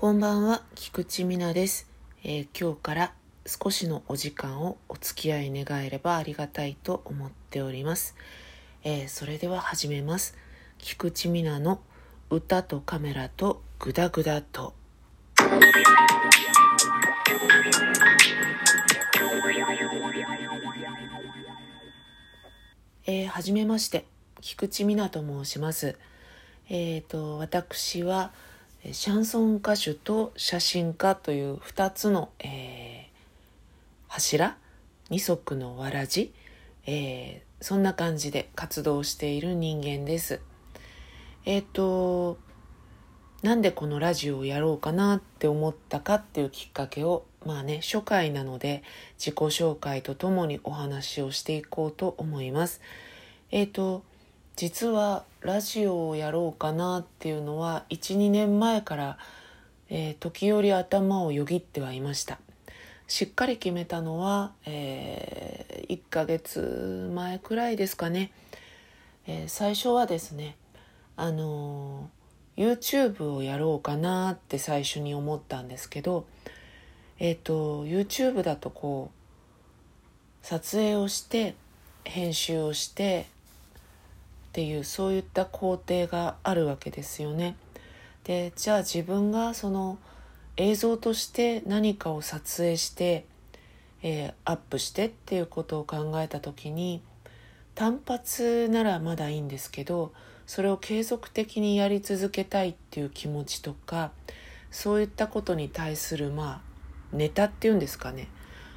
[0.00, 1.86] こんばんは、菊池美奈です、
[2.24, 3.12] えー今日から
[3.44, 8.16] 少しのお時間をお付き合い願えればありがたいと思っております。
[8.82, 10.38] えーそれでは始めます。
[10.78, 11.82] 菊池美奈の
[12.30, 14.72] 歌とカメラとグダグダと。
[23.04, 24.06] えーはじめまして、
[24.40, 25.98] 菊池美奈と申します。
[26.70, 28.32] えー、と私は
[28.92, 33.10] シャンソン歌手と写真家という2つの、えー
[34.08, 34.56] 柱？
[35.10, 36.32] 二足のわらじ、
[36.86, 40.40] えーそんな感じで活動している人間です。
[41.44, 42.38] えっ、と
[43.42, 48.82] なんでこのラジオをやろうかなって思ったかっていうきっかけをまあね初回なので
[49.18, 52.80] 自己紹介とともにお話をしていこうと思います。
[53.50, 54.04] えっ、と
[54.56, 59.18] 実はラジオをやろうかなっていうのは12年前から、
[59.88, 62.38] えー時折頭をよぎってはいました。
[63.08, 68.32] しっかり決めたのは、え1ヶ月前くらいですかね、
[69.26, 70.56] えー最初はですね
[71.16, 72.20] あのー
[72.60, 76.26] YouTube をやろうかなって最初に思ったんですけど
[77.18, 79.10] えっ、と YouTube だとこ
[80.42, 81.54] う撮影をして
[82.04, 83.26] 編集をして
[84.50, 87.56] っていうそういった工程があるわけですよね。
[88.24, 89.98] でじゃあ自分がその
[90.56, 93.24] 映像として何かを撮影して、
[94.02, 97.00] えーアップしてっていうことを考えた時に
[97.76, 100.12] 単発ならまだいいんですけど
[100.46, 104.10] それを継続的にやり続けたいっていう気持ちとか
[104.72, 106.62] そういったことに対するま
[107.12, 108.28] あネタっていうんですかね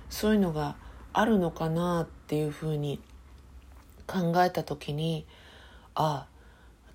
[0.09, 0.75] そういうのが
[1.13, 2.99] あるのかなっていうふうに
[4.05, 5.25] 考えた時に
[5.95, 6.27] ああ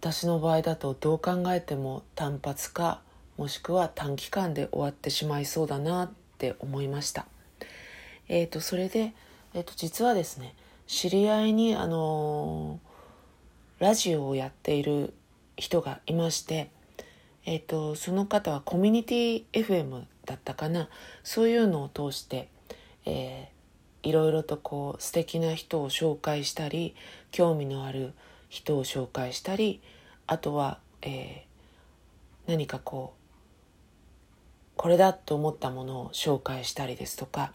[0.01, 3.01] 私の場合だとどう考えても単発か
[3.37, 7.27] もしくは短期間で終わってしまいそうだなって思いました。
[8.29, 9.13] えー、とそれで、
[9.55, 10.55] えー、と実はですね
[10.87, 12.89] 知り合いに、あのー
[13.79, 15.15] ラジオをやっている
[15.57, 16.69] 人がいまして、
[17.47, 20.89] えー、とその方はコミュニティ FM だったかな
[21.23, 22.49] そういうのを通して、
[23.07, 23.59] えー
[24.03, 26.95] いろいろとこう素敵な人を紹介したり
[27.31, 28.13] 興味のある
[28.49, 29.81] 人を紹介したり
[30.27, 31.49] あとは、えー
[32.49, 33.19] 何かこう
[34.77, 37.53] これだと思ったものを紹介したりですとか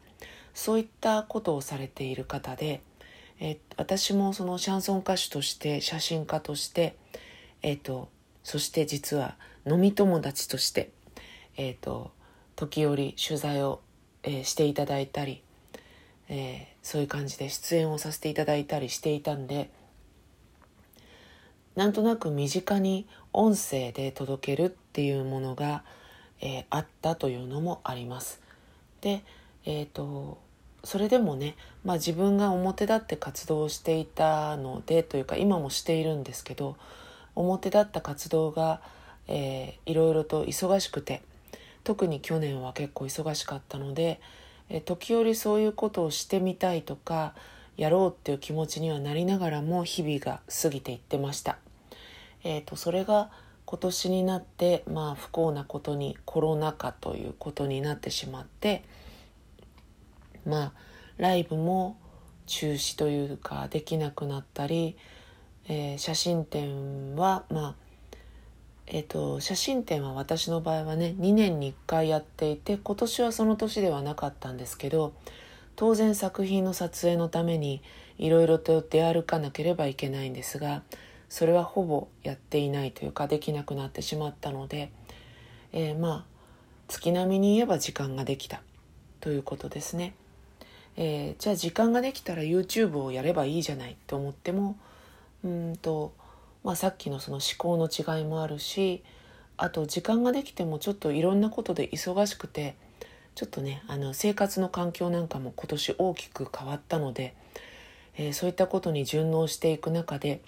[0.53, 2.81] そういったことをされている方で、
[3.39, 6.95] えー私もそのシャンソン歌手として写真家として、
[7.63, 8.09] えー、と
[8.43, 10.91] そして実は飲み友達として、
[11.57, 12.11] えー、と
[12.55, 13.81] 時折取材を、
[14.21, 15.41] えーしていただいたり、
[16.29, 19.71] えーそういう感じで出演をさせていただいたりしていたんで
[21.75, 25.83] なんとなく身近に音声で届けるっていうものが、
[26.39, 28.41] えーあったというのもあります。
[29.01, 29.23] で、
[29.65, 30.37] えー、と
[30.83, 36.75] それでもね、まあ、自分が表立って活動をしていたのでというか今もしているんですけど
[37.35, 38.81] 表立った活動が、
[39.27, 41.21] えーいろいろと忙しくて
[41.83, 44.19] 特に去年は結構忙しかったので、
[44.69, 47.33] えー時折そういうことをしてみたいとか
[47.77, 51.57] やろうっていう気持ちにはなりながらも日々が過ぎていってました。
[52.43, 53.29] えー、とそれが
[53.65, 58.83] 今年になって、まあ、不幸なことにコロナ禍ということになってしまって
[60.45, 60.71] まあ
[61.17, 61.97] ライブも
[62.45, 64.97] 中止というかできなくなったり、
[65.67, 67.75] えー写真展はまあ
[68.87, 75.13] えっと写真展は私の場合はね2年に1回やっていて今年はその年ではなかったんですけど
[75.75, 77.81] 当然作品の撮影のために
[78.17, 80.83] いろいろと出歩かなければいけないんですが
[81.29, 84.91] それはほぼやっていないというかできなくなってしまったので、
[85.71, 86.33] えーまあ
[86.89, 88.61] 月並みに言えば時間ができた
[89.19, 90.13] ということですね。
[90.95, 94.77] えーじゃあ時間ができたら YouTube をやればいいじゃないと思っても
[95.43, 96.13] うんと、
[96.63, 99.03] まあ、さっきのその思考の違いもあるし
[99.57, 102.75] あと時間ができてもちょっといろんなことで忙しくて
[103.35, 107.35] ちょっとねあの生活の環境なんかも今年大きく変わったので、
[108.15, 110.41] えーそういったことに順応していく中で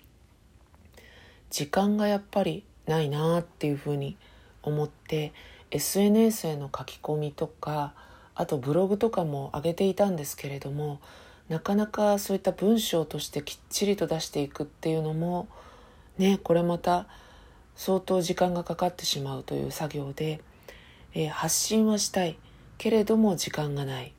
[1.50, 4.18] 時間がやっぱりないなっていうふうに
[4.62, 5.34] 思って
[5.72, 7.94] SNS への書き込みとか
[8.36, 11.00] あとブログとかも上げていたんですけれども
[11.50, 15.48] なかなかそういった文章としてきっちりと出していくっていうのも
[16.18, 17.08] ねこれまた
[17.76, 20.42] 相当時間がかかってしまうという作業で、
[21.14, 22.38] えー発信はしたい。
[22.78, 24.14] けれども時間がない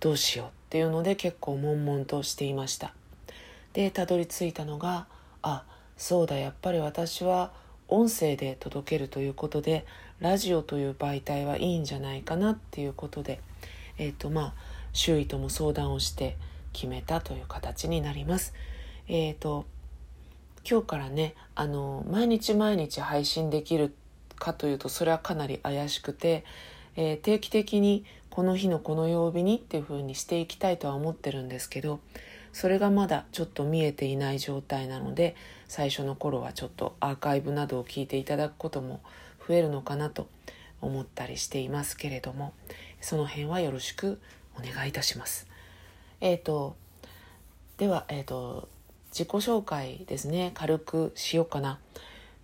[0.00, 2.94] どうしようっていうので結構悶々としていました
[3.72, 5.06] でたどり着いたのが
[5.42, 5.64] あ
[5.96, 7.52] そうだやっぱり私は
[7.88, 9.86] 音声で届けるということで
[10.18, 13.40] ラジオという媒体はいいんじゃないかなっていうことで、
[13.98, 14.54] えーとまあ、
[14.92, 16.36] 周囲とも相談をして
[16.72, 18.54] 決めたという形になります。
[19.08, 19.66] えーと
[20.68, 23.94] 今日からねあの毎日毎日配信できる
[24.34, 26.44] かというとそれはかなり怪しくて、
[26.96, 32.00] えー、定期的にこの日のこの曜日にっていう風にしていきたいとは思ってるんですけど
[32.52, 35.36] それがまだちょっと見えていない状態なので
[35.68, 39.00] 最初の頃はちょっとアーカイブなどを聞いていただくことも
[39.46, 40.28] 増えるのかなと
[40.80, 42.52] 思ったりしていますけれども
[43.00, 44.20] その辺はよろしく
[44.58, 45.46] お願いいたします。
[46.20, 46.76] えーと、
[47.76, 48.68] では、えーと
[49.16, 51.78] 自己紹介ですね軽くしようかな、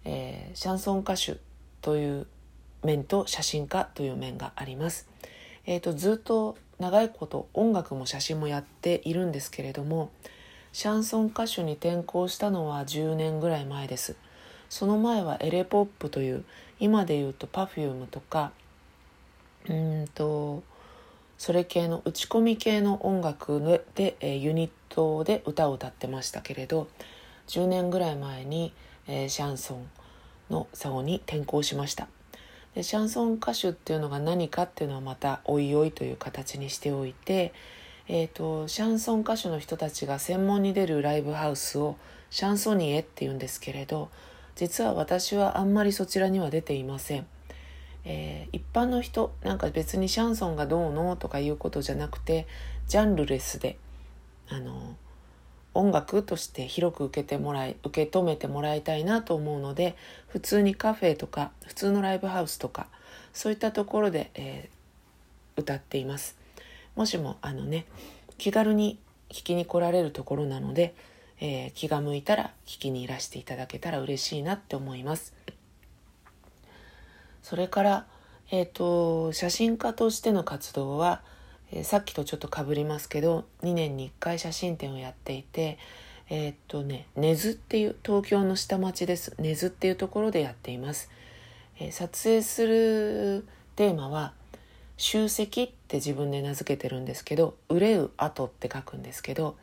[0.07, 1.37] えー、シャンソン歌手
[1.83, 2.27] という
[2.83, 5.09] 面と写真家という面があります、
[5.67, 10.11] えーと、ずっと長いこと音楽も写真もやっているんですけれども
[10.73, 14.17] シャンソン歌手に転向したのは10年ぐらい前です。
[14.71, 16.45] その前はエレポップという
[16.81, 18.53] 今で言うと Perfume とか
[19.69, 20.63] うんと
[21.37, 23.61] それ系の打ち込み系の音楽
[23.95, 26.89] で、え、ユニットで歌を歌ってましたけれど
[27.49, 28.73] 10年ぐらい前に、
[29.07, 29.91] え、シャンソン
[30.51, 32.09] の竿に転向しました。
[32.75, 37.53] でシャンソン歌手っていうのが何かっていうのはまたおいおいという形にしておいて、
[38.09, 41.97] えーと、シャンソン歌手の人たちが専門に出るライブハウスを
[42.31, 44.09] シャンソニエっていうんですけれど
[44.57, 47.27] 実は私はあんまりそちらには出ていません。
[48.05, 52.47] えー、一般の人なんか別にシャンソンがどうのとかいうことじゃなくて
[52.89, 53.79] ジャンルレスで
[54.49, 54.97] あの
[55.75, 59.97] 音楽として広く受けてもらい受け止めてもらいたいなと思うので
[60.29, 62.89] 普通にカフェとか普通のライブハウスとか
[63.33, 66.37] そういったところで、えー、歌っています。
[66.95, 67.87] もしもあのね
[68.37, 68.99] 気軽に
[69.31, 70.95] 聞きに来られるところなので、
[71.41, 75.35] えー、気が向いたら聞きにいらしていただけたら嬉しいなって思います。
[77.43, 78.07] それから、
[78.51, 81.23] えっ、ー、と、写真家としての活動は、
[81.73, 85.79] え、さっきとちょっとかぶりますけど、2年に1回写真展をやっていて、
[86.29, 89.35] えっ、とね、根津っていう、東京の下町です。
[89.39, 91.11] 根津っていうところでやっています。
[91.79, 93.47] え撮影する
[93.77, 94.33] テーマは、
[94.97, 99.57] 集積って自分で名付けてるんですけど、憂う跡って書くんですけど、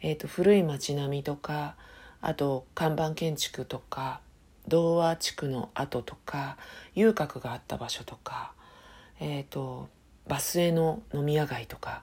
[0.00, 1.76] えっ、と、古い街並みとか、
[2.20, 4.20] あと看板建築とか、
[4.68, 6.56] 童話地区の跡とか
[6.94, 8.52] 遊郭があった場所とか、
[9.20, 9.88] えーと、
[10.26, 12.02] バスへの飲み屋街とか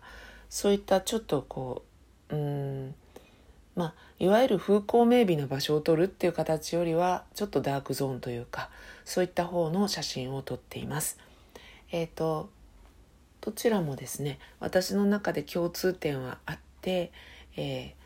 [0.50, 1.84] そういったちょっとこ
[2.30, 2.96] ううん
[3.76, 8.70] まあいわゆる風光明媚な場所を撮るっていう形よりはちょっとダークゾーンというか
[9.06, 11.18] そういった方の写真を撮っています。
[11.92, 12.50] えっ、ー、と
[13.42, 17.12] どちらもですね私の中で共通点はあって、
[17.58, 18.04] えー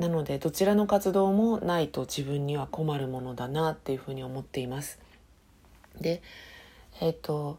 [0.00, 4.98] なのでどちらの活動もないと自分には困るものだなっていうふうに思っています。
[6.00, 6.22] で
[7.00, 7.58] えっ、ー、と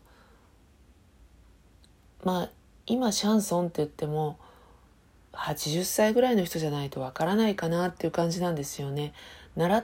[2.23, 2.49] まあ
[2.85, 4.37] 今シャンソンって言っても
[5.33, 9.13] 80歳ぐらいの人じゃないとわからないかなっていう感じなんですよね。
[9.55, 9.83] 習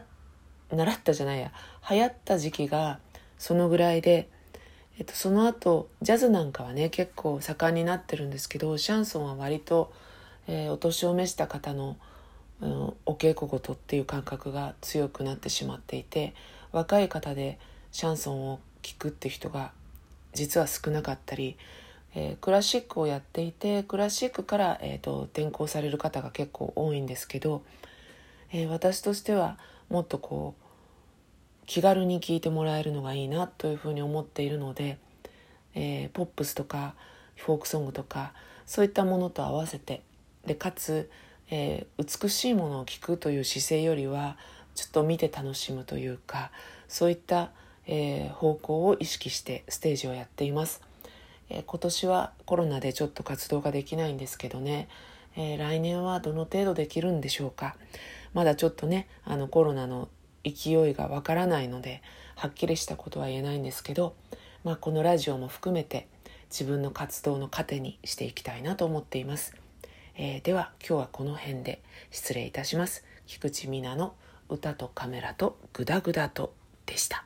[0.72, 1.52] 習ったじゃないや
[1.90, 3.00] 流行った時期が
[3.38, 4.30] そのぐらいで、
[4.98, 9.94] えっと、その後ジャズなんかはね結構盛んになってるんですけどシャンソンは割と、
[10.48, 11.98] えー、お年を召した方の
[12.62, 16.34] あのお稽古事っていう感覚が強くなってしまっていて
[16.72, 17.60] 若い方で
[17.92, 19.72] シャンソンを聴くって人が
[20.34, 21.58] 実は少なかったり、
[22.16, 27.62] えー、クラシックをやっていてクラシックから、えーと、転校される方が結構多いんですけど、
[28.52, 29.58] えー、私としては
[29.90, 34.98] もっとこう気軽に聴いてもらえるのがいいなというふうに思っているので、
[35.74, 36.96] えー、ポップスとか
[37.36, 38.34] フォークソングとか
[38.66, 40.02] そういったものと合わせて
[40.46, 41.10] でかつ
[41.50, 44.38] えー、美しいものを聞くという姿勢よりは
[44.74, 46.52] ちょっと見て楽しむというか
[46.88, 47.52] そういった、
[47.88, 50.82] えー、方向を意識してステージをやっています、
[51.50, 54.88] えー、今年はコロナでちょっと活動ができないんですけどね、
[55.38, 57.76] え来年はどの程度できるんでしょうか
[58.34, 60.08] まだちょっとねあのコロナの
[60.44, 62.02] 勢いがわからないので
[62.36, 64.16] はっきりしたことは言えないんですけど、
[64.64, 66.08] まあ、このラジオも含めて
[66.50, 69.56] 自分の活動の糧にしていきたいなと思っています。
[70.18, 73.04] えー、では今日はこの辺で失礼いたします。
[73.26, 74.14] 菊池美奈の
[74.48, 76.54] 歌とカメラとグダグダと
[76.86, 77.26] でした。